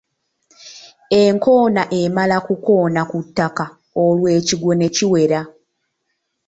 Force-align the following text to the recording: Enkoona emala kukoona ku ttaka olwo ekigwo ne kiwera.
Enkoona 1.21 1.81
emala 2.01 2.37
kukoona 2.45 3.01
ku 3.11 3.17
ttaka 3.25 3.65
olwo 4.03 4.27
ekigwo 4.37 4.71
ne 4.75 4.87
kiwera. 4.95 5.41